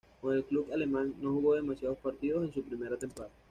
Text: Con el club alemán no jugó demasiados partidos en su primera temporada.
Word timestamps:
Con 0.19 0.33
el 0.35 0.43
club 0.45 0.67
alemán 0.73 1.13
no 1.21 1.29
jugó 1.31 1.53
demasiados 1.53 1.99
partidos 1.99 2.45
en 2.47 2.53
su 2.55 2.63
primera 2.63 2.97
temporada. 2.97 3.31